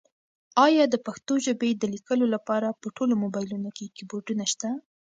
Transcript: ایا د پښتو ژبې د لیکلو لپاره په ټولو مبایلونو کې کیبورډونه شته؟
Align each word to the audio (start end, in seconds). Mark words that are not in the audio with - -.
ایا 0.65 0.83
د 0.89 0.95
پښتو 1.05 1.33
ژبې 1.45 1.69
د 1.75 1.83
لیکلو 1.93 2.25
لپاره 2.35 2.77
په 2.81 2.87
ټولو 2.95 3.13
مبایلونو 3.23 3.69
کې 3.77 3.93
کیبورډونه 3.95 4.45
شته؟ 4.51 4.69